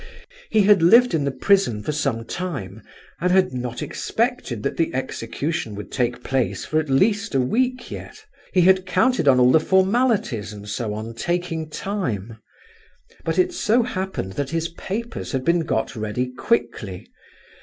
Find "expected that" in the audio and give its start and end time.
3.83-4.75